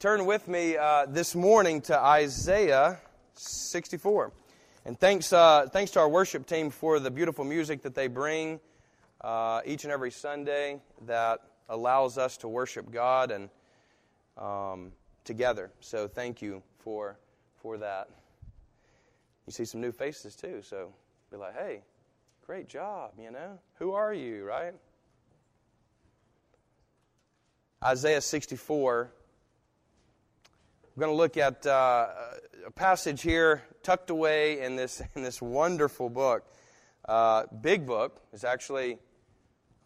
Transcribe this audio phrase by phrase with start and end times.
[0.00, 2.98] turn with me uh, this morning to Isaiah
[3.34, 4.32] 64.
[4.86, 8.60] And thanks, uh, thanks to our worship team for the beautiful music that they bring
[9.20, 13.50] uh, each and every Sunday that allows us to worship God and
[14.38, 14.92] um,
[15.24, 15.70] together.
[15.80, 17.18] So thank you for,
[17.60, 18.08] for that.
[19.46, 20.94] You see some new faces too, so
[21.30, 21.82] be like, hey,
[22.46, 23.58] great job, you know?
[23.74, 24.72] Who are you, right?
[27.84, 29.12] Isaiah 64
[31.00, 32.08] we're going to look at uh,
[32.66, 36.44] a passage here tucked away in this, in this wonderful book.
[37.08, 38.20] Uh, big book.
[38.34, 38.98] It's actually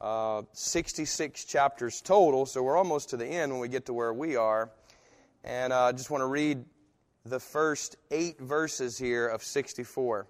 [0.01, 4.13] uh, 66 chapters total, so we're almost to the end when we get to where
[4.13, 4.73] we are.
[5.45, 6.65] And uh, I just want to read
[7.25, 10.27] the first eight verses here of 64.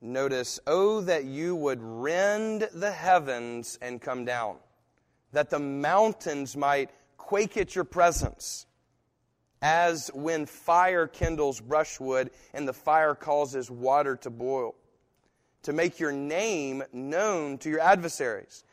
[0.00, 4.56] Notice, Oh, that you would rend the heavens and come down,
[5.32, 6.88] that the mountains might
[7.22, 8.66] quake at your presence,
[9.62, 14.74] as when fire kindles brushwood and the fire causes water to boil,
[15.62, 18.64] to make your name known to your adversaries,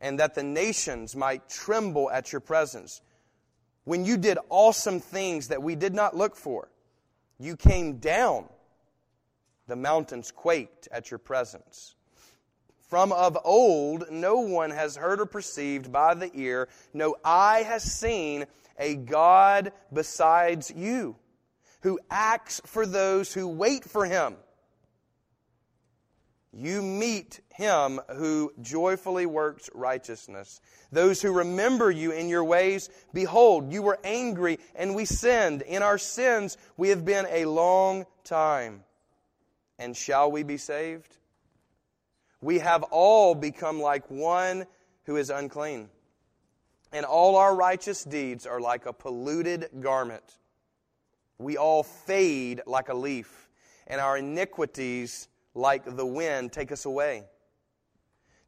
[0.00, 3.00] and that the nations might tremble at your presence.
[3.84, 6.68] When you did awesome things that we did not look for,
[7.38, 8.46] you came down,
[9.68, 11.95] the mountains quaked at your presence.
[12.88, 17.82] From of old, no one has heard or perceived by the ear, no eye has
[17.82, 18.46] seen
[18.78, 21.16] a God besides you,
[21.80, 24.36] who acts for those who wait for him.
[26.52, 30.60] You meet him who joyfully works righteousness.
[30.90, 35.62] Those who remember you in your ways, behold, you were angry and we sinned.
[35.62, 38.84] In our sins we have been a long time.
[39.78, 41.15] And shall we be saved?
[42.40, 44.66] We have all become like one
[45.04, 45.88] who is unclean.
[46.92, 50.38] And all our righteous deeds are like a polluted garment.
[51.38, 53.48] We all fade like a leaf,
[53.86, 57.24] and our iniquities, like the wind, take us away.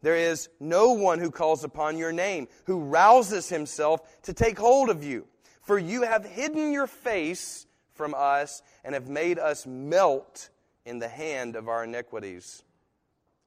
[0.01, 4.91] There is no one who calls upon your name, who rouses himself to take hold
[4.91, 5.27] of you.
[5.63, 10.51] For you have hidden your face from us and have made us melt
[10.87, 12.63] in the hand of our iniquities.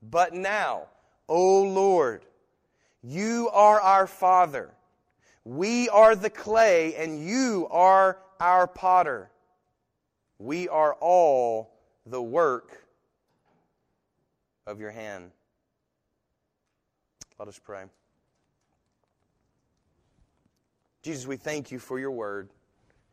[0.01, 0.87] But now,
[1.27, 2.25] O Lord,
[3.03, 4.71] you are our Father.
[5.43, 9.29] We are the clay, and you are our potter.
[10.39, 11.71] We are all
[12.05, 12.83] the work
[14.65, 15.31] of your hand.
[17.37, 17.83] Let us pray.
[21.03, 22.49] Jesus, we thank you for your word.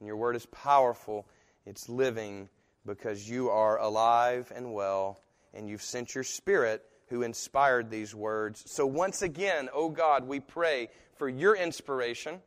[0.00, 1.26] And your word is powerful,
[1.66, 2.48] it's living,
[2.86, 5.20] because you are alive and well
[5.54, 8.62] and you've sent your Spirit who inspired these words.
[8.66, 12.40] So, once again, oh God, we pray for your inspiration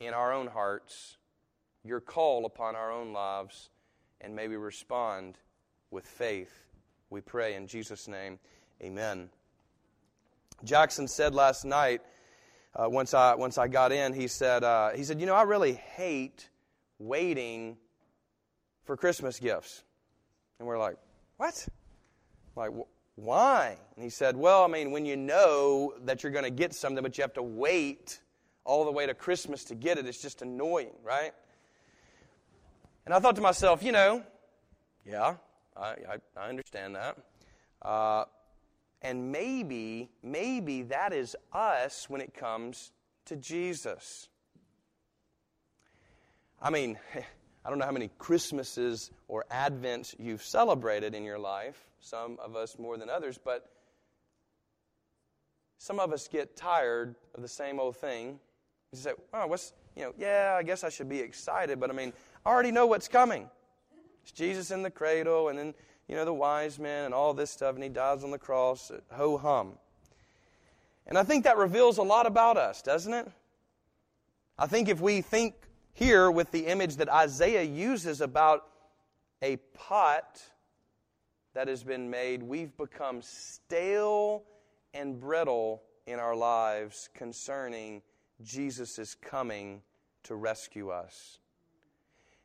[0.00, 1.16] in our own hearts,
[1.84, 3.70] your call upon our own lives,
[4.20, 5.38] and may we respond
[5.90, 6.52] with faith.
[7.10, 8.38] We pray in Jesus' name.
[8.82, 9.30] Amen.
[10.64, 12.02] Jackson said last night,
[12.74, 15.42] uh, once, I, once I got in, he said, uh, he said, You know, I
[15.42, 16.48] really hate
[16.98, 17.76] waiting
[18.84, 19.82] for Christmas gifts.
[20.58, 20.96] And we're like,
[21.38, 21.66] what?
[22.54, 22.70] Like,
[23.14, 23.76] why?
[23.96, 27.02] And he said, Well, I mean, when you know that you're going to get something,
[27.02, 28.20] but you have to wait
[28.64, 31.32] all the way to Christmas to get it, it's just annoying, right?
[33.06, 34.22] And I thought to myself, you know,
[35.06, 35.36] yeah,
[35.76, 37.16] I, I, I understand that.
[37.80, 38.24] Uh,
[39.00, 42.92] and maybe, maybe that is us when it comes
[43.26, 44.28] to Jesus.
[46.60, 46.98] I mean,
[47.68, 52.56] I don't know how many Christmases or Advents you've celebrated in your life, some of
[52.56, 53.70] us more than others, but
[55.76, 58.40] some of us get tired of the same old thing.
[58.90, 61.92] You say, oh, what's, you know, yeah, I guess I should be excited, but I
[61.92, 62.14] mean,
[62.46, 63.50] I already know what's coming.
[64.22, 65.74] It's Jesus in the cradle, and then,
[66.08, 68.90] you know, the wise men and all this stuff, and he dies on the cross.
[69.12, 69.74] Ho hum.
[71.06, 73.30] And I think that reveals a lot about us, doesn't it?
[74.58, 75.67] I think if we think
[75.98, 78.64] here with the image that Isaiah uses about
[79.42, 80.40] a pot
[81.54, 84.44] that has been made, we've become stale
[84.94, 88.02] and brittle in our lives concerning
[88.42, 89.82] Jesus' coming
[90.22, 91.38] to rescue us.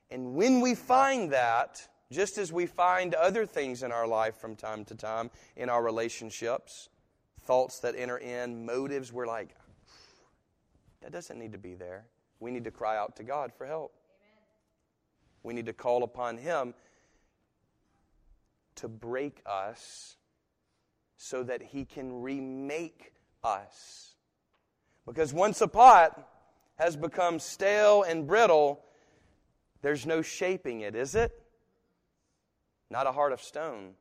[0.10, 4.56] And when we find that, just as we find other things in our life from
[4.56, 6.90] time to time, in our relationships,
[7.42, 9.56] thoughts that enter in, motives, we're like,
[11.02, 12.08] that doesn't need to be there
[12.44, 13.94] we need to cry out to God for help.
[14.22, 14.44] Amen.
[15.44, 16.74] We need to call upon Him
[18.76, 20.18] to break us
[21.16, 23.14] so that He can remake
[23.44, 24.16] us.
[25.06, 26.30] Because once a pot
[26.76, 28.82] has become stale and brittle,
[29.82, 31.32] there's no shaping it, is it?
[32.90, 33.94] Not a heart of stone,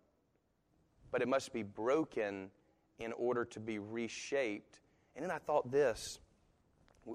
[1.12, 2.50] but it must be broken
[2.98, 4.80] in order to be reshaped.
[5.14, 6.18] And then I thought this,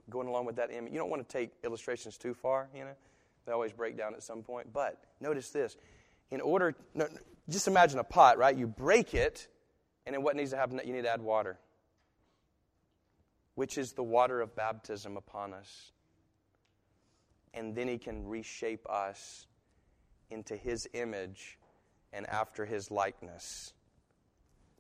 [0.09, 2.95] going along with that image, you don't want to take illustrations too far, you know?
[3.45, 4.73] They always break down at some point.
[4.73, 5.77] But notice this.
[6.31, 7.07] In order, no,
[7.49, 8.55] just imagine a pot, right?
[8.55, 9.47] You break it,
[10.05, 10.79] and then what needs to happen?
[10.83, 11.57] You need to add water,
[13.55, 15.93] which is the water of baptism upon us.
[17.53, 19.47] And then He can reshape us
[20.29, 21.57] into His image
[22.11, 23.71] and after His likeness.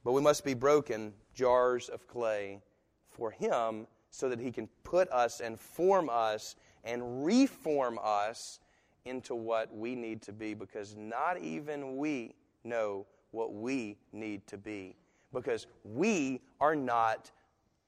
[0.03, 2.61] But we must be broken jars of clay
[3.09, 8.59] for Him so that He can put us and form us and reform us
[9.05, 14.57] into what we need to be because not even we know what we need to
[14.57, 14.95] be
[15.33, 17.31] because we are not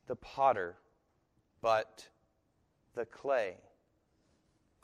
[0.07, 0.75] the potter
[1.61, 2.07] but
[2.95, 3.55] the clay.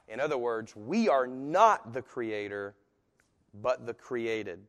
[0.08, 2.76] In other words, we are not the creator
[3.62, 4.60] but the created.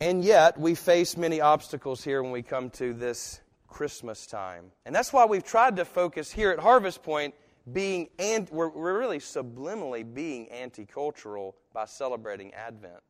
[0.00, 4.66] And yet, we face many obstacles here when we come to this Christmas time.
[4.84, 7.34] And that's why we've tried to focus here at Harvest Point
[7.72, 13.02] being, and we're, we're really subliminally being anti cultural by celebrating Advent.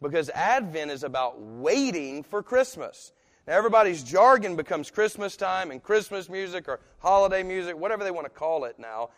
[0.00, 3.12] Because Advent is about waiting for Christmas.
[3.46, 8.26] Now, everybody's jargon becomes Christmas time and Christmas music or holiday music, whatever they want
[8.26, 9.10] to call it now.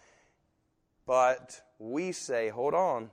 [1.06, 3.10] But we say, hold on,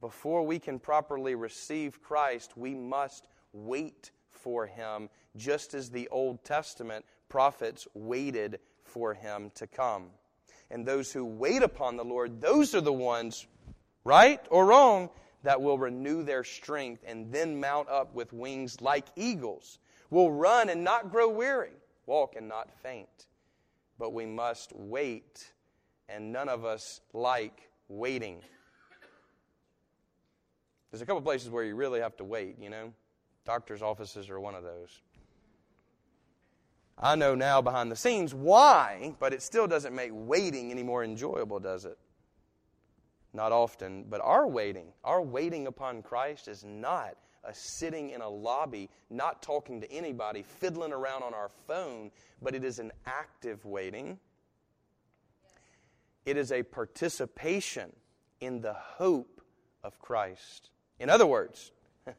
[0.00, 6.42] before we can properly receive Christ, we must wait for him, just as the Old
[6.44, 10.06] Testament prophets waited for him to come.
[10.70, 13.46] And those who wait upon the Lord, those are the ones,
[14.04, 15.10] right or wrong,
[15.42, 19.78] that will renew their strength and then mount up with wings like eagles,
[20.10, 21.72] will run and not grow weary,
[22.06, 23.26] walk and not faint.
[23.98, 25.52] But we must wait,
[26.08, 28.42] and none of us like waiting.
[30.90, 32.92] There's a couple places where you really have to wait, you know.
[33.44, 35.00] Doctor's offices are one of those.
[36.98, 41.02] I know now behind the scenes why, but it still doesn't make waiting any more
[41.02, 41.96] enjoyable, does it?
[43.32, 44.04] Not often.
[44.08, 49.42] But our waiting, our waiting upon Christ is not a sitting in a lobby, not
[49.42, 52.10] talking to anybody, fiddling around on our phone,
[52.42, 54.18] but it is an active waiting.
[56.26, 57.92] It is a participation
[58.40, 59.40] in the hope
[59.82, 60.68] of Christ.
[61.00, 61.72] In other words,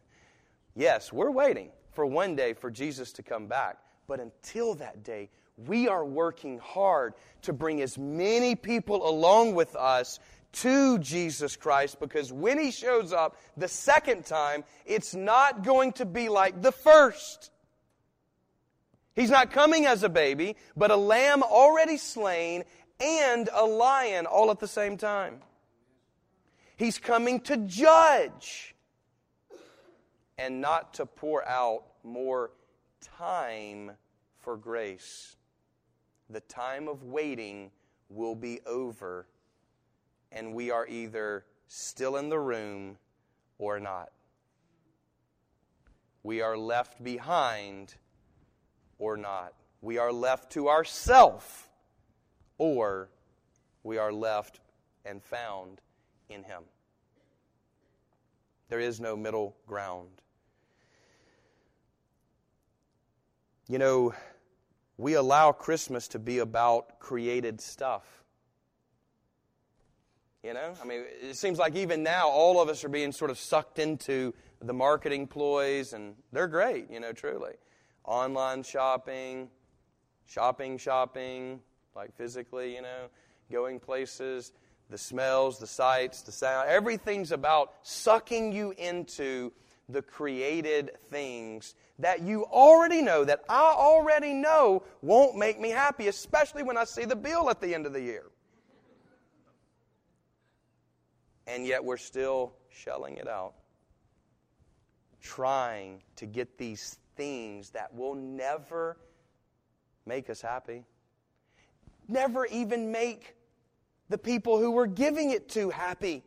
[0.75, 3.77] yes, we're waiting for one day for Jesus to come back.
[4.07, 7.13] But until that day, we are working hard
[7.43, 10.19] to bring as many people along with us
[10.53, 16.05] to Jesus Christ because when He shows up the second time, it's not going to
[16.05, 17.51] be like the first.
[19.15, 22.63] He's not coming as a baby, but a lamb already slain
[22.99, 25.41] and a lion all at the same time.
[26.81, 28.73] He's coming to judge
[30.39, 32.53] and not to pour out more
[33.19, 33.91] time
[34.39, 35.35] for grace.
[36.31, 37.69] The time of waiting
[38.09, 39.27] will be over,
[40.31, 42.97] and we are either still in the room
[43.59, 44.09] or not.
[46.23, 47.93] We are left behind
[48.97, 49.53] or not.
[49.81, 51.69] We are left to ourself
[52.57, 53.11] or
[53.83, 54.61] we are left
[55.05, 55.79] and found
[56.31, 56.63] in Him.
[58.71, 60.07] There is no middle ground.
[63.67, 64.13] You know,
[64.97, 68.23] we allow Christmas to be about created stuff.
[70.41, 73.29] You know, I mean, it seems like even now all of us are being sort
[73.29, 77.55] of sucked into the marketing ploys, and they're great, you know, truly.
[78.05, 79.49] Online shopping,
[80.27, 81.59] shopping, shopping,
[81.93, 83.09] like physically, you know,
[83.51, 84.53] going places
[84.91, 86.69] the smells, the sights, the sound.
[86.69, 89.51] Everything's about sucking you into
[89.89, 96.07] the created things that you already know, that I already know won't make me happy,
[96.07, 98.25] especially when I see the bill at the end of the year.
[101.47, 103.53] And yet we're still shelling it out,
[105.21, 108.97] trying to get these things that will never
[110.05, 110.83] make us happy,
[112.07, 113.35] never even make
[114.11, 116.23] the people who we're giving it to happy.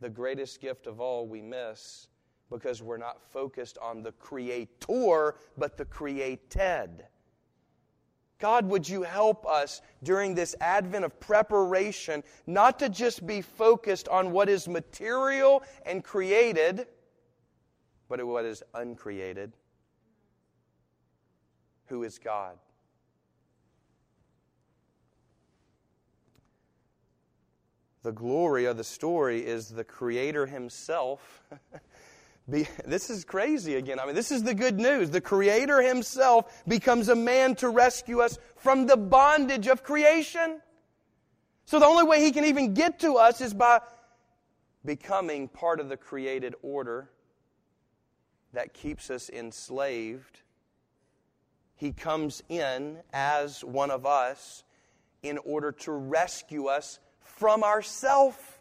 [0.00, 2.08] The greatest gift of all we miss
[2.50, 7.04] because we're not focused on the creator, but the created.
[8.38, 14.08] God, would you help us during this advent of preparation not to just be focused
[14.08, 16.86] on what is material and created,
[18.08, 19.52] but what is uncreated?
[21.90, 22.56] who is God.
[28.02, 31.42] The glory of the story is the Creator Himself.
[32.48, 34.00] this is crazy again.
[34.00, 35.10] I mean, this is the good news.
[35.10, 40.60] The Creator Himself becomes a man to rescue us from the bondage of creation.
[41.66, 43.80] So the only way He can even get to us is by
[44.84, 47.10] becoming part of the created order
[48.54, 50.40] that keeps us enslaved.
[51.76, 54.64] He comes in as one of us
[55.22, 56.98] in order to rescue us
[57.40, 58.60] from ourself.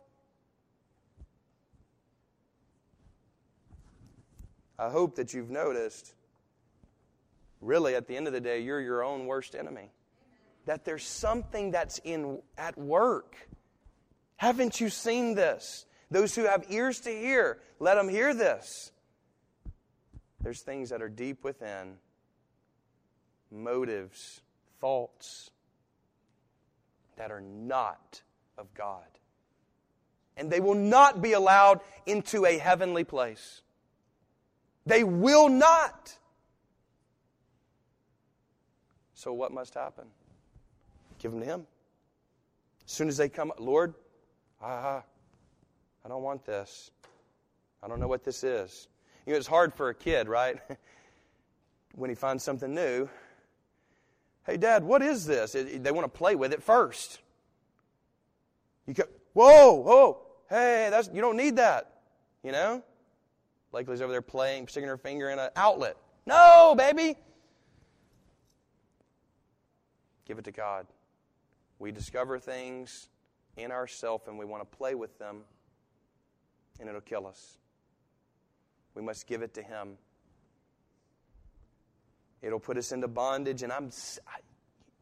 [4.79, 6.13] I hope that you've noticed,
[7.59, 9.91] really, at the end of the day, you're your own worst enemy.
[10.65, 13.35] That there's something that's in, at work.
[14.37, 15.85] Haven't you seen this?
[16.09, 18.93] Those who have ears to hear, let them hear this.
[20.39, 21.97] There's things that are deep within
[23.51, 24.39] motives,
[24.79, 25.51] thoughts
[27.17, 28.21] that are not
[28.59, 29.03] of God.
[30.37, 33.61] And they will not be allowed into a heavenly place.
[34.85, 36.17] They will not.
[39.13, 40.05] So, what must happen?
[41.19, 41.67] Give them to Him.
[42.85, 43.93] As soon as they come, Lord,
[44.61, 45.03] ah,
[46.05, 46.91] I don't want this.
[47.83, 48.87] I don't know what this is.
[49.25, 50.57] You know, it's hard for a kid, right?
[51.95, 53.09] when he finds something new.
[54.45, 55.51] Hey, Dad, what is this?
[55.51, 57.19] They want to play with it first.
[58.89, 59.03] You go,
[59.33, 60.17] whoa, whoa,
[60.49, 61.91] hey, that's you don't need that.
[62.43, 62.81] You know?
[63.71, 65.95] Blakely's over there playing, sticking her finger in an outlet.
[66.25, 67.15] No, baby.
[70.25, 70.87] Give it to God.
[71.77, 73.09] We discover things
[73.57, 75.41] in ourselves and we want to play with them,
[76.79, 77.59] and it'll kill us.
[78.95, 79.99] We must give it to Him.
[82.41, 83.91] It'll put us into bondage, and I'm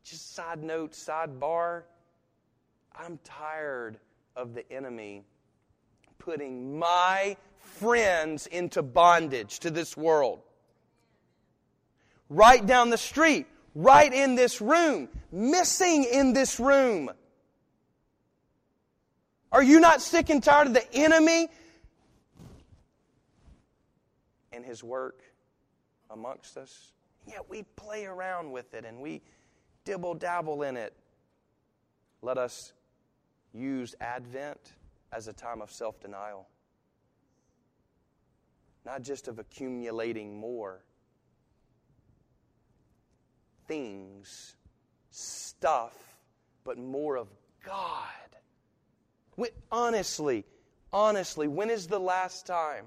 [0.03, 1.83] just side note, sidebar.
[2.99, 3.99] I'm tired
[4.35, 5.23] of the enemy
[6.17, 10.41] putting my friends into bondage to this world.
[12.29, 17.11] Right down the street, right in this room, missing in this room.
[19.51, 21.47] Are you not sick and tired of the enemy
[24.51, 25.21] and his work
[26.09, 26.91] amongst us?
[27.27, 29.21] Yet we play around with it and we
[29.85, 30.93] dibble dabble in it.
[32.21, 32.73] Let us
[33.53, 34.73] use Advent
[35.11, 36.47] as a time of self denial,
[38.85, 40.83] not just of accumulating more
[43.67, 44.55] things,
[45.11, 45.93] stuff,
[46.63, 47.27] but more of
[47.65, 48.07] God.
[49.35, 50.45] When, honestly,
[50.91, 52.85] honestly, when is the last time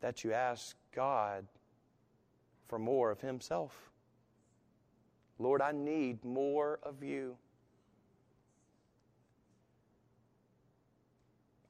[0.00, 1.46] that you ask God
[2.68, 3.89] for more of Himself?
[5.40, 7.36] Lord, I need more of you.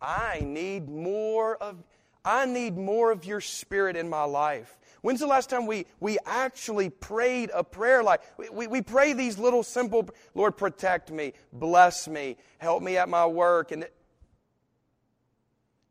[0.03, 1.77] I need more of
[2.23, 4.77] I need more of your spirit in my life.
[5.01, 8.21] When's the last time we, we actually prayed a prayer like
[8.53, 13.25] we, we pray these little simple Lord protect me, bless me, help me at my
[13.25, 13.87] work and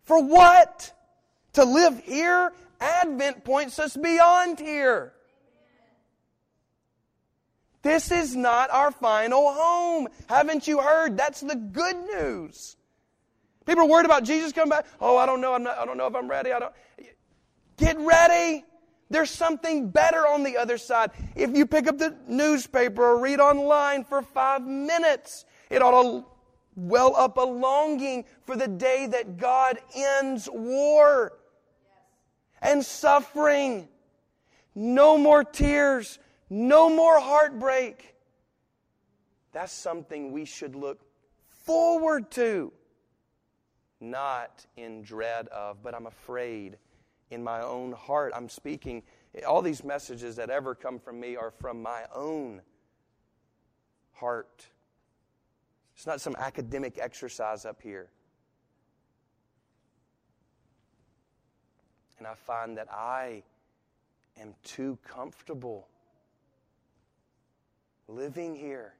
[0.04, 0.92] for what?
[1.54, 2.52] To live here?
[2.82, 5.14] Advent points us beyond here.
[7.82, 10.08] This is not our final home.
[10.28, 11.18] Haven't you heard?
[11.18, 12.76] That's the good news.
[13.66, 14.86] People are worried about Jesus coming back.
[15.00, 15.54] Oh, I don't know.
[15.54, 16.52] I'm not, I don't know if I'm ready.
[16.52, 16.74] I don't.
[17.78, 18.66] Get ready.
[19.10, 21.12] There's something better on the other side.
[21.36, 26.26] If you pick up the newspaper or read online for five minutes, it ought to
[26.76, 31.34] well up a longing for the day that God ends war
[32.62, 33.88] and suffering.
[34.76, 38.16] No more tears, no more heartbreak.
[39.52, 41.00] That's something we should look
[41.48, 42.72] forward to,
[44.00, 46.78] not in dread of, but I'm afraid
[47.32, 48.34] in my own heart.
[48.36, 49.04] I'm speaking,
[49.48, 52.62] all these messages that ever come from me are from my own
[54.14, 54.66] heart.
[55.96, 58.10] It's not some academic exercise up here.
[62.18, 63.44] And I find that I
[64.40, 65.88] am too comfortable
[68.10, 68.94] living here.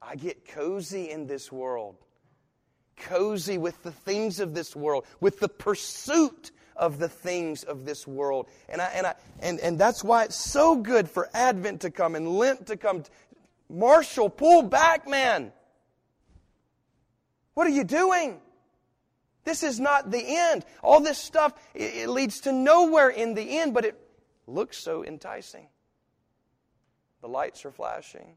[0.00, 1.96] I get cozy in this world,
[2.96, 8.06] cozy with the things of this world, with the pursuit of the things of this
[8.06, 8.48] world.
[8.68, 12.14] And, I, and, I, and, and that's why it's so good for Advent to come
[12.14, 13.04] and Lent to come.
[13.68, 15.52] Marshall, pull back, man.
[17.54, 18.40] What are you doing?
[19.44, 20.64] This is not the end.
[20.82, 23.98] All this stuff, it, it leads to nowhere in the end, but it
[24.46, 25.68] looks so enticing.
[27.26, 28.36] The lights are flashing,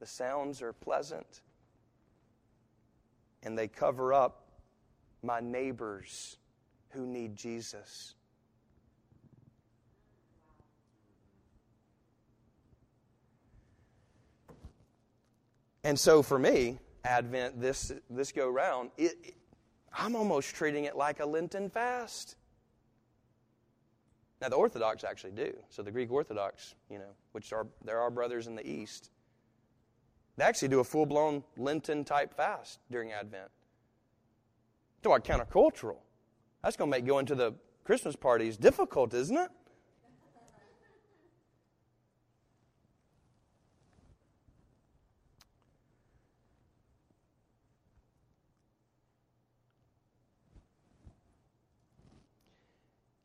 [0.00, 1.42] the sounds are pleasant,
[3.42, 4.46] and they cover up
[5.22, 6.38] my neighbors
[6.92, 8.14] who need Jesus.
[15.84, 19.34] And so for me, Advent this this go round, it,
[19.92, 22.36] I'm almost treating it like a Lenten fast.
[24.42, 25.54] Now the Orthodox actually do.
[25.68, 29.12] So the Greek Orthodox, you know, which are there are brothers in the East,
[30.36, 33.52] they actually do a full blown Lenten type fast during Advent.
[35.00, 35.98] Talk countercultural.
[36.64, 39.50] That's going to make going to the Christmas parties difficult, isn't it?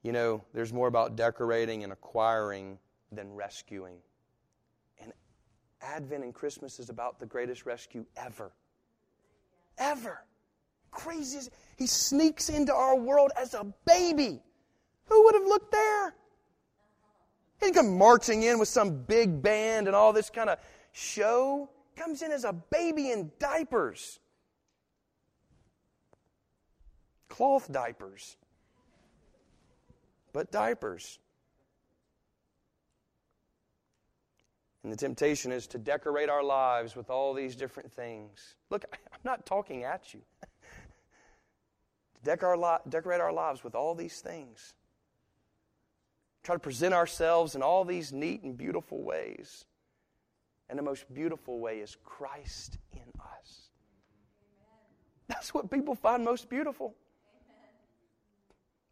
[0.07, 2.79] You know, there's more about decorating and acquiring
[3.11, 3.97] than rescuing.
[5.01, 5.11] And
[5.81, 8.53] Advent and Christmas is about the greatest rescue ever.
[9.77, 10.23] Ever.
[10.91, 11.49] Crazy.
[11.77, 14.41] He sneaks into our world as a baby.
[15.07, 16.15] Who would have looked there?
[17.59, 20.57] He didn't come marching in with some big band and all this kind of
[20.93, 21.69] show.
[21.97, 24.21] Comes in as a baby in diapers.
[27.27, 28.37] Cloth diapers
[30.33, 31.19] but diapers.
[34.83, 38.55] And the temptation is to decorate our lives with all these different things.
[38.69, 40.21] Look, I'm not talking at you.
[42.23, 44.73] decorate our lives with all these things.
[46.43, 49.65] Try to present ourselves in all these neat and beautiful ways.
[50.69, 53.69] And the most beautiful way is Christ in us.
[55.27, 56.95] That's what people find most beautiful.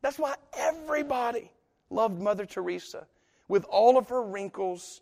[0.05, 1.49] That's why everybody
[1.89, 3.07] loved Mother Teresa
[3.47, 5.01] with all of her wrinkles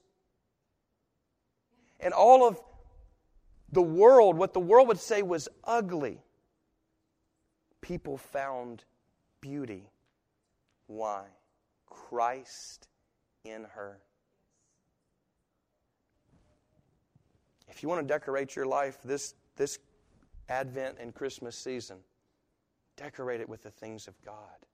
[2.00, 2.58] and all of
[3.74, 6.22] the world, what the world would say was ugly.
[7.82, 8.86] People found
[9.42, 9.90] beauty.
[10.88, 11.26] Why?
[11.86, 12.88] Christ
[13.44, 14.00] in her.
[17.68, 19.80] If you want to decorate your life this, this
[20.48, 21.98] Advent and Christmas season,
[22.96, 24.66] decorate it with the things of God.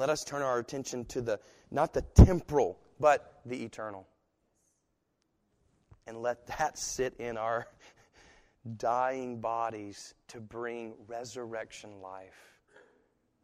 [0.00, 4.08] Let us turn our attention to the, not the temporal, but the eternal.
[6.06, 7.66] And let that sit in our
[8.78, 12.62] dying bodies to bring resurrection life.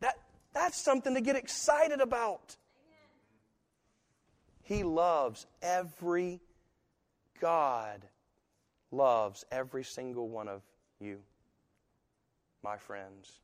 [0.00, 0.14] That,
[0.54, 2.56] that's something to get excited about.
[4.62, 6.40] He loves every
[7.38, 8.00] God
[8.90, 10.62] loves every single one of
[11.00, 11.18] you,
[12.62, 13.40] my friends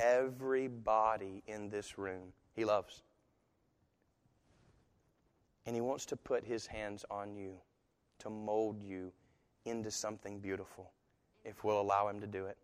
[0.00, 3.02] everybody in this room he loves.
[5.66, 7.54] And he wants to put his hands on you
[8.20, 9.12] to mold you
[9.66, 10.90] into something beautiful
[11.44, 12.56] if we'll allow him to do it.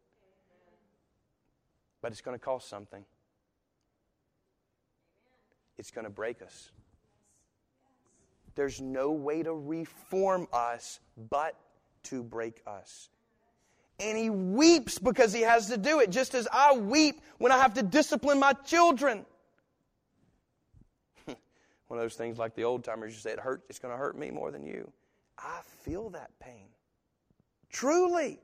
[2.01, 3.05] But it's going to cost something.
[5.79, 6.71] It's going to break us.
[8.55, 11.55] There's no way to reform us but
[12.05, 13.11] to break us
[13.99, 17.59] and he weeps because he has to do it, just as I weep when I
[17.59, 19.25] have to discipline my children.
[21.27, 21.37] One
[21.99, 24.19] of those things like the old timers you say, it hurt, it's going to hurt
[24.19, 24.93] me more than you.
[25.39, 26.69] I feel that pain.
[27.71, 28.39] Truly.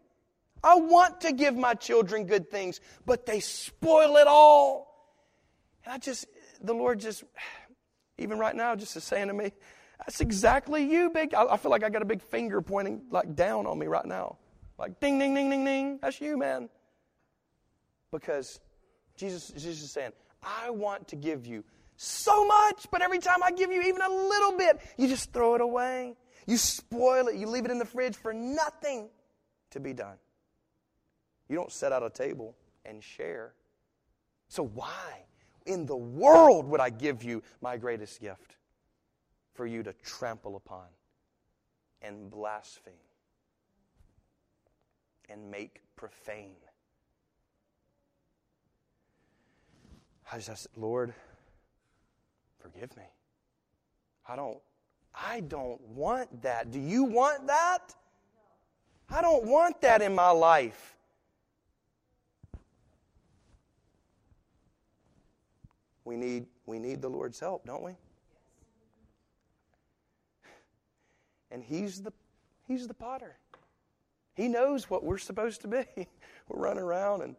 [0.65, 4.89] I want to give my children good things, but they spoil it all.
[5.85, 6.27] And I just,
[6.63, 7.25] the Lord just,
[8.19, 9.53] even right now, just is saying to me,
[9.99, 11.35] that's exactly you, big.
[11.35, 14.05] I, I feel like I got a big finger pointing like down on me right
[14.05, 14.39] now.
[14.79, 15.99] Like ding, ding, ding, ding, ding.
[16.03, 16.69] That's you, man.
[18.11, 18.61] Because
[19.17, 21.65] Jesus, Jesus is saying, I want to give you
[21.97, 25.55] so much, but every time I give you even a little bit, you just throw
[25.55, 26.17] it away.
[26.47, 27.37] You spoil it.
[27.37, 29.09] You leave it in the fridge for nothing
[29.71, 30.17] to be done.
[31.49, 33.55] You don't set out a table and share.
[34.49, 35.25] So, why
[35.67, 38.57] in the world would I give you my greatest gift?
[39.55, 40.87] For you to trample upon
[42.01, 42.95] and blaspheme
[45.29, 46.57] and make profane.
[50.33, 51.13] I just said, Lord,
[52.59, 53.05] forgive me.
[54.29, 54.59] I don't
[55.15, 56.71] I don't want that.
[56.71, 57.95] Do you want that?
[59.11, 60.97] I don't want that in my life.
[66.05, 67.93] We need we need the Lord's help, don't we?
[71.53, 72.13] and He's the,
[72.67, 73.37] he's the potter.
[74.35, 75.85] He knows what we're supposed to be.
[76.49, 77.37] We're running around and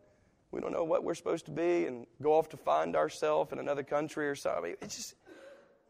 [0.51, 3.57] we don't know what we're supposed to be and go off to find ourselves in
[3.57, 4.75] another country or something.
[4.81, 5.15] It's just,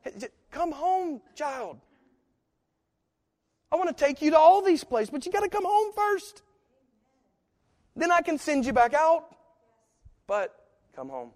[0.06, 1.80] it's just, come home, child.
[3.72, 5.92] I want to take you to all these places, but you got to come home
[5.94, 6.44] first.
[7.96, 9.36] Then I can send you back out.
[10.28, 10.56] But
[10.96, 11.32] come home.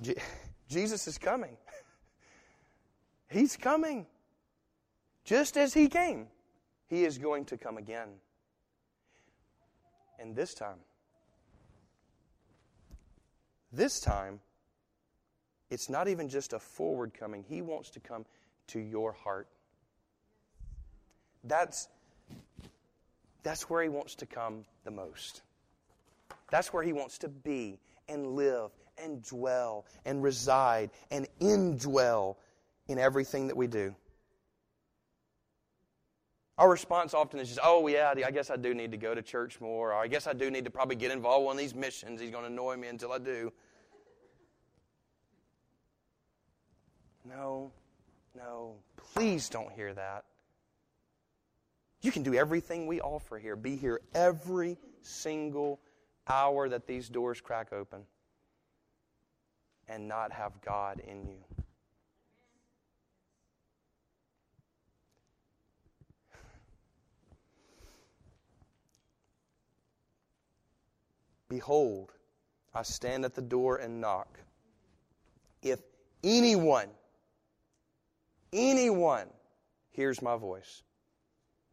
[0.00, 0.16] Je-
[0.68, 1.56] Jesus is coming.
[3.28, 4.06] He's coming.
[5.24, 6.28] Just as He came,
[6.88, 8.08] He is going to come again.
[10.18, 10.78] And this time,
[13.72, 14.40] this time,
[15.70, 17.44] it's not even just a forward coming.
[17.46, 18.24] He wants to come
[18.68, 19.48] to your heart.
[21.44, 21.88] That's,
[23.42, 25.42] that's where He wants to come the most.
[26.50, 28.70] That's where He wants to be and live
[29.02, 32.36] and dwell and reside and indwell
[32.88, 33.94] in everything that we do.
[36.58, 39.20] Our response often is just, oh, yeah, I guess I do need to go to
[39.20, 41.60] church more, or I guess I do need to probably get involved in one of
[41.60, 42.20] these missions.
[42.20, 43.52] He's going to annoy me until I do.
[47.28, 47.72] No,
[48.34, 50.24] no, please don't hear that.
[52.00, 53.56] You can do everything we offer here.
[53.56, 55.80] Be here every single
[56.28, 58.02] hour that these doors crack open
[59.88, 61.55] and not have God in you.
[71.56, 72.12] Behold,
[72.74, 74.40] I stand at the door and knock.
[75.62, 75.80] If
[76.22, 76.88] anyone,
[78.52, 79.28] anyone
[79.88, 80.82] hears my voice,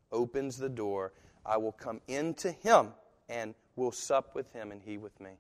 [0.10, 1.12] opens the door,
[1.46, 2.94] I will come into him
[3.28, 5.32] and will sup with him and he with me.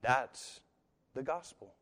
[0.00, 0.60] That's
[1.14, 1.74] the gospel.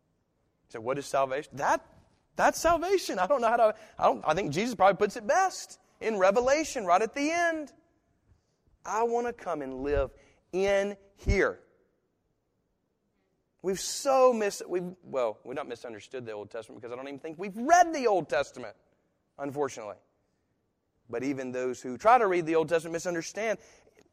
[0.71, 1.53] So what is salvation?
[1.53, 1.87] That
[2.35, 3.21] that's salvation.
[3.21, 6.19] I don't know how to I don't I think Jesus probably puts it best in
[6.19, 7.73] Revelation right at the end.
[8.85, 10.11] I want to come and live
[10.53, 11.61] in here.
[13.63, 17.19] We've so mis we've well, we've not misunderstood the Old Testament because I don't even
[17.19, 18.75] think we've read the Old Testament,
[19.39, 19.97] unfortunately.
[21.11, 23.59] But even those who try to read the Old Testament misunderstand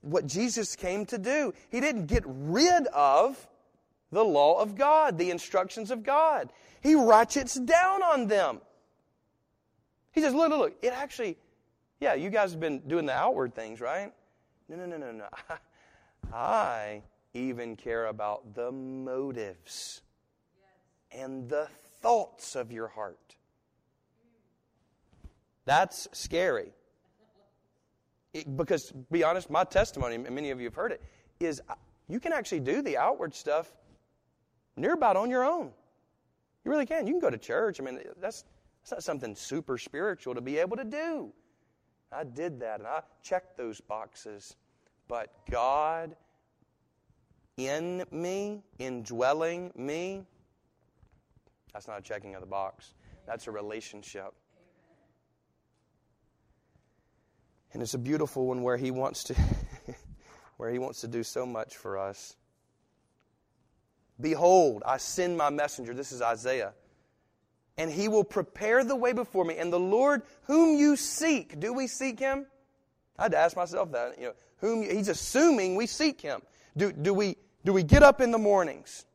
[0.01, 1.53] what Jesus came to do.
[1.69, 3.47] He didn't get rid of
[4.11, 6.51] the law of God, the instructions of God.
[6.81, 8.61] He ratchets down on them.
[10.11, 11.37] He says, Look, look, look, it actually,
[11.99, 14.13] yeah, you guys have been doing the outward things, right?
[14.67, 15.27] No, no, no, no, no.
[16.33, 20.01] I even care about the motives
[21.11, 21.67] and the
[22.01, 23.35] thoughts of your heart.
[25.65, 26.71] That's scary.
[28.33, 31.01] It, because, be honest, my testimony, and many of you have heard it,
[31.39, 31.61] is
[32.07, 33.73] you can actually do the outward stuff
[34.77, 35.71] near about on your own.
[36.63, 37.07] You really can.
[37.07, 37.79] You can go to church.
[37.79, 38.43] I mean, that's,
[38.81, 41.31] that's not something super spiritual to be able to do.
[42.11, 44.55] I did that and I checked those boxes.
[45.07, 46.15] But God
[47.57, 50.25] in me, indwelling me,
[51.73, 52.93] that's not a checking of the box.
[53.25, 54.33] That's a relationship.
[57.73, 59.35] And it's a beautiful one where he wants to
[60.57, 62.37] where he wants to do so much for us.
[64.19, 65.93] Behold, I send my messenger.
[65.93, 66.73] This is Isaiah.
[67.77, 69.57] And he will prepare the way before me.
[69.57, 72.45] And the Lord whom you seek, do we seek him?
[73.17, 74.17] I had to ask myself that.
[74.19, 76.41] You know, whom you, he's assuming we seek him.
[76.77, 79.05] Do, do, we, do we get up in the mornings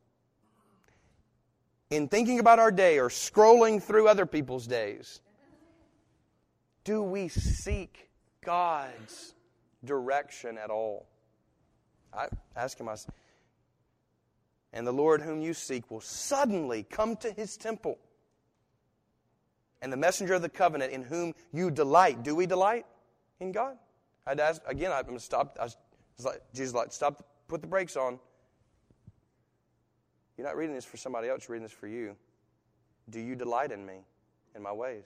[1.89, 5.21] in thinking about our day or scrolling through other people's days?
[6.83, 8.09] Do we seek
[8.43, 9.35] God's
[9.83, 11.07] direction at all?
[12.13, 13.15] I ask him myself.
[14.73, 17.99] And the Lord whom you seek will suddenly come to his temple.
[19.81, 22.23] And the messenger of the covenant in whom you delight.
[22.23, 22.85] Do we delight
[23.39, 23.77] in God?
[24.27, 25.57] I'd ask, again, I'm going to stop.
[25.59, 25.75] I was
[26.23, 28.19] like, Jesus like, stop, put the brakes on.
[30.37, 32.15] You're not reading this for somebody else, you're reading this for you.
[33.09, 34.05] Do you delight in me,
[34.55, 35.05] in my ways?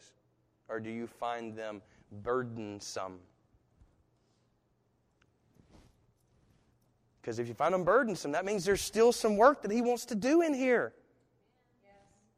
[0.67, 1.81] Or do you find them
[2.23, 3.19] burdensome?
[7.21, 10.05] Because if you find them burdensome, that means there's still some work that He wants
[10.05, 10.93] to do in here.
[11.83, 11.93] Yes.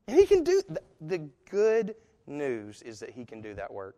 [0.07, 0.61] And He can do
[1.01, 1.95] the good
[2.27, 3.95] news is that He can do that work.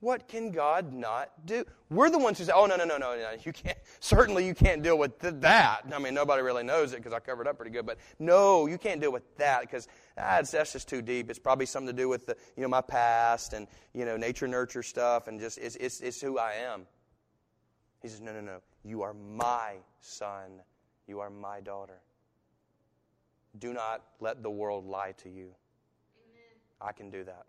[0.00, 1.64] What can God not do?
[1.88, 3.30] We're the ones who say, "Oh no, no, no, no, no!
[3.42, 3.78] You can't.
[4.00, 7.48] Certainly, you can't deal with that." I mean, nobody really knows it because I covered
[7.48, 7.86] up pretty good.
[7.86, 11.30] But no, you can't deal with that because ah, that's just too deep.
[11.30, 14.46] It's probably something to do with the, you know, my past and you know, nature
[14.46, 16.86] nurture stuff, and just it's, it's, it's who I am.
[18.04, 18.58] He says, No, no, no.
[18.84, 20.60] You are my son
[21.06, 22.00] You are my daughter.
[23.58, 25.54] Do not let the world lie to you.
[26.84, 26.88] Amen.
[26.88, 27.46] I can do that.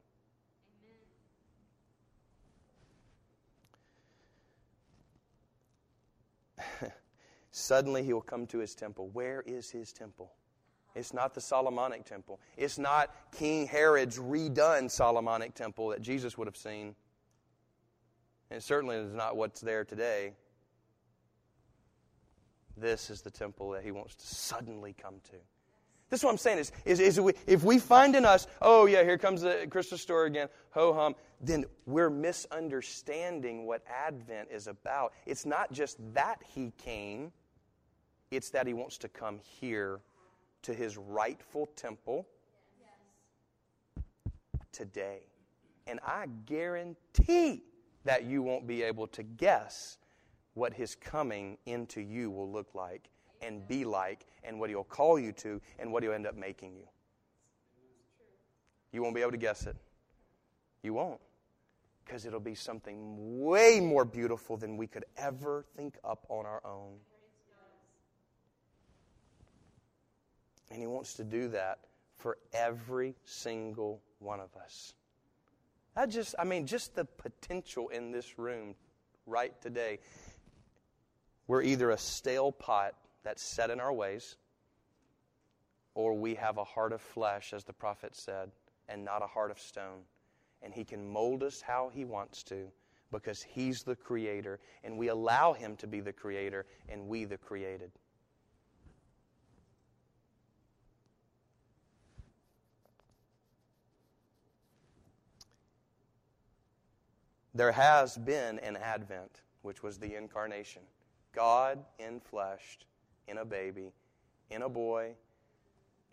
[7.51, 9.09] Suddenly he will come to his temple.
[9.13, 10.31] Where is his temple?
[10.95, 12.39] It's not the Solomonic temple.
[12.55, 16.95] It's not King Herod's redone Solomonic temple that Jesus would have seen.
[18.49, 20.33] And it certainly is not what's there today.
[22.77, 25.37] This is the temple that he wants to suddenly come to.
[26.09, 28.85] This is what I'm saying is, is, is we, if we find in us, oh
[28.85, 34.67] yeah, here comes the Christmas story again, ho hum, then we're misunderstanding what Advent is
[34.67, 35.13] about.
[35.25, 37.31] It's not just that he came,
[38.29, 39.99] it's that he wants to come here
[40.61, 42.27] to his rightful temple
[44.71, 45.21] today.
[45.87, 47.63] And I guarantee
[48.03, 49.97] that you won't be able to guess
[50.53, 53.09] what his coming into you will look like
[53.41, 56.75] and be like and what he'll call you to and what he'll end up making
[56.75, 56.87] you.
[58.91, 59.75] You won't be able to guess it.
[60.81, 61.19] You won't.
[62.05, 66.61] Because it'll be something way more beautiful than we could ever think up on our
[66.63, 66.97] own.
[70.69, 71.79] And he wants to do that
[72.17, 74.93] for every single one of us.
[75.95, 78.75] I just, I mean, just the potential in this room
[79.25, 79.99] right today.
[81.47, 84.37] We're either a stale pot that's set in our ways,
[85.95, 88.51] or we have a heart of flesh, as the prophet said,
[88.87, 90.01] and not a heart of stone.
[90.61, 92.67] And he can mold us how he wants to
[93.11, 97.37] because he's the creator, and we allow him to be the creator, and we the
[97.37, 97.91] created.
[107.55, 110.81] There has been an advent, which was the incarnation.
[111.33, 112.79] God in flesh
[113.27, 113.91] in a baby,
[114.49, 115.13] in a boy,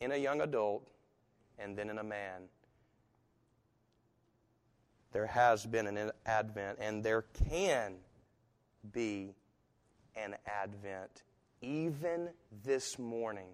[0.00, 0.88] in a young adult,
[1.58, 2.42] and then in a man.
[5.12, 7.96] There has been an advent, and there can
[8.92, 9.34] be
[10.16, 11.22] an advent
[11.60, 12.30] even
[12.64, 13.48] this morning.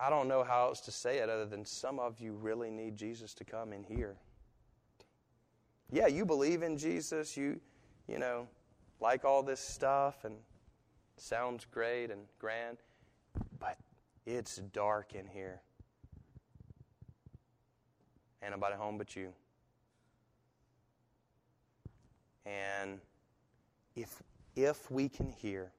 [0.00, 2.96] I don't know how else to say it other than some of you really need
[2.96, 4.16] Jesus to come in here.
[5.90, 7.60] Yeah, you believe in Jesus, you,
[8.06, 8.46] you know,
[9.00, 10.34] like all this stuff and
[11.16, 12.78] sounds great and grand,
[13.58, 13.76] but
[14.26, 15.62] it's dark in here.
[18.42, 19.32] And nobody home but you.
[22.44, 23.00] And
[23.96, 24.22] if
[24.54, 25.72] if we can hear,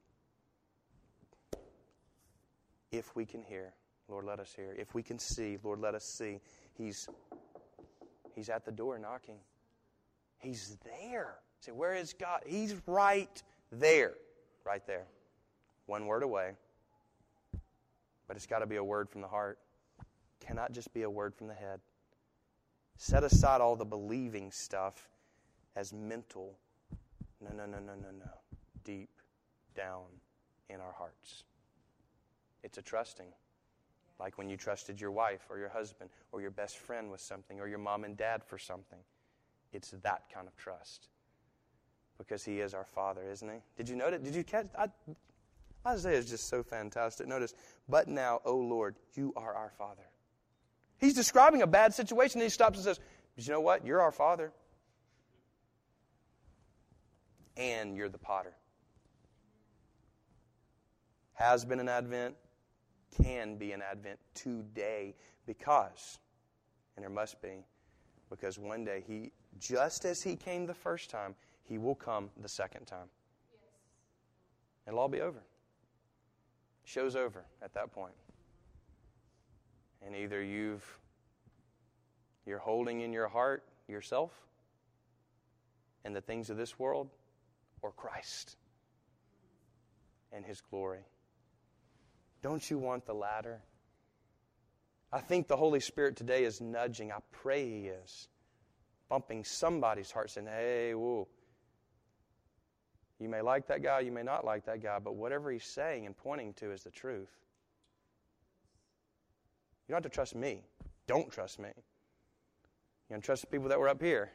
[2.92, 3.74] if we can hear,
[4.08, 4.74] Lord, let us hear.
[4.78, 6.40] If we can see, Lord, let us see.
[6.78, 7.08] He's
[8.36, 9.38] He's at the door knocking.
[10.40, 11.36] He's there.
[11.60, 12.42] Say, where is God?
[12.46, 14.14] He's right there.
[14.66, 15.06] Right there.
[15.86, 16.52] One word away.
[18.28, 19.60] But it's got to be a word from the heart.
[20.40, 21.80] Cannot just be a word from the head.
[22.98, 25.10] Set aside all the believing stuff
[25.76, 26.58] as mental.
[27.42, 28.32] No, no, no, no, no, no.
[28.84, 29.10] Deep
[29.76, 30.04] down
[30.70, 31.44] in our hearts.
[32.64, 33.28] It's a trusting.
[34.20, 37.60] Like when you trusted your wife or your husband or your best friend with something
[37.60, 39.00] or your mom and dad for something.
[39.72, 41.08] It's that kind of trust.
[42.18, 43.60] Because he is our Father, isn't he?
[43.78, 44.22] Did you notice?
[44.22, 44.68] Did you catch?
[44.78, 44.88] I,
[45.88, 47.28] Isaiah is just so fantastic.
[47.28, 47.54] Notice,
[47.88, 50.04] but now, O Lord, you are our Father.
[51.00, 53.00] He's describing a bad situation, and he stops and says,
[53.36, 53.86] But you know what?
[53.86, 54.52] You're our Father.
[57.56, 58.54] And you're the potter.
[61.34, 62.36] Has been an advent,
[63.24, 66.20] can be an advent today because,
[66.96, 67.64] and there must be,
[68.30, 72.50] because one day he just as he came the first time, he will come the
[72.50, 73.10] second time.
[73.52, 73.62] Yes.
[74.88, 75.40] It'll all be over.
[76.84, 78.14] Show's over at that point.
[80.06, 80.86] And either you've
[82.46, 84.32] you're holding in your heart yourself
[86.04, 87.10] and the things of this world
[87.82, 88.56] or Christ
[90.32, 91.06] and his glory.
[92.42, 93.62] Don't you want the latter?
[95.12, 97.12] I think the Holy Spirit today is nudging.
[97.12, 98.28] I pray He is
[99.10, 101.28] bumping somebody's heart saying, hey, whoa.
[103.20, 106.06] You may like that guy, you may not like that guy, but whatever he's saying
[106.06, 107.30] and pointing to is the truth.
[109.88, 110.62] You don't have to trust me.
[111.08, 111.70] Don't trust me.
[113.10, 114.32] You don't trust the people that were up here.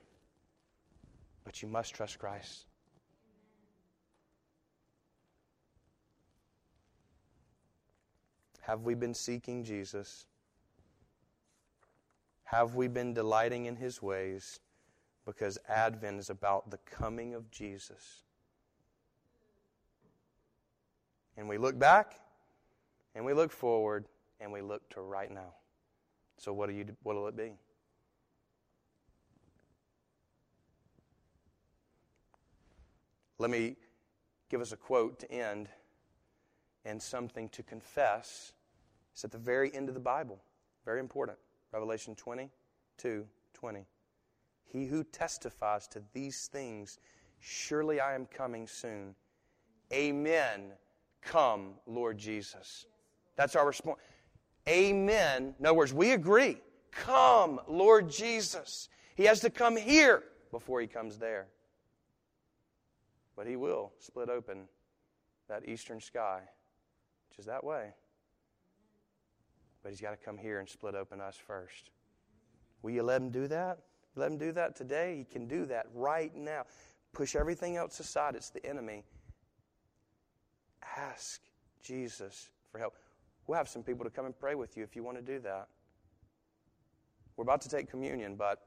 [1.44, 2.66] But you must trust Christ.
[8.62, 10.26] Have we been seeking Jesus?
[12.44, 14.58] Have we been delighting in his ways?
[15.24, 18.22] Because Advent is about the coming of Jesus.
[21.37, 22.20] And we look back
[23.14, 24.06] and we look forward
[24.40, 25.54] and we look to right now.
[26.37, 27.52] So what do you what will it be?
[33.38, 33.76] Let me
[34.48, 35.68] give us a quote to end
[36.84, 38.52] and something to confess.
[39.12, 40.40] It's at the very end of the Bible.
[40.84, 41.38] Very important.
[41.72, 43.87] Revelation 22 20.
[44.66, 46.98] He who testifies to these things,
[47.40, 49.14] surely I am coming soon.
[49.92, 50.72] Amen.
[51.22, 52.87] Come, Lord Jesus.
[53.37, 53.98] That's our response.
[54.68, 55.55] Amen.
[55.59, 56.59] In other words, we agree.
[56.90, 58.88] Come, Lord Jesus.
[59.14, 61.48] He has to come here before he comes there.
[63.37, 64.68] But he will split open
[65.48, 66.40] that eastern sky,
[67.29, 67.90] which is that way.
[69.83, 71.90] But he's got to come here and split open us first.
[72.83, 73.79] Will you let him do that?
[74.16, 75.16] Let him do that today.
[75.18, 76.64] He can do that right now.
[77.12, 78.35] Push everything else aside.
[78.35, 79.05] It's the enemy.
[80.96, 81.40] Ask
[81.83, 82.94] Jesus for help.
[83.46, 85.38] We'll have some people to come and pray with you if you want to do
[85.40, 85.68] that.
[87.37, 88.61] We're about to take communion, but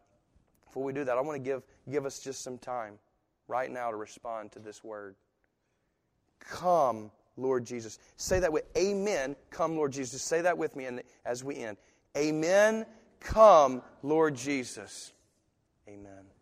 [0.66, 3.00] before we do that, I want to give, give us just some time
[3.48, 5.16] right now to respond to this word.
[6.40, 8.00] Come, Lord Jesus.
[8.18, 9.36] Say that with Amen.
[9.50, 10.22] Come, Lord Jesus.
[10.22, 11.78] Say that with me and as we end.
[12.16, 12.86] Amen.
[13.20, 15.14] Come, Lord Jesus.
[15.88, 16.37] Amen.